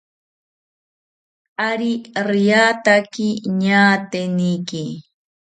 [1.69, 1.89] Ari
[2.29, 3.27] riataki
[3.61, 4.83] ñaateniki